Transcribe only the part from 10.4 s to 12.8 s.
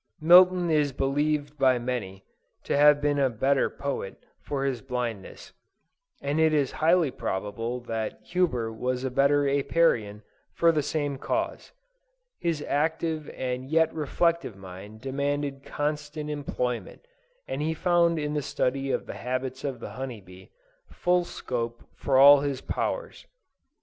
for the same cause. His